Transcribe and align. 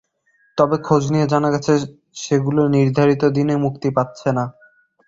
তবে 0.57 0.77
খোঁজ 0.83 1.03
নিয়ে 1.13 1.27
জানা 1.27 1.49
গেছে, 1.53 1.73
সেগুলো 2.15 2.61
নির্ধারিত 2.75 3.23
দিনে 3.37 3.55
মুক্তি 3.57 3.89
পাচ্ছে 3.97 4.29
না। 4.37 4.45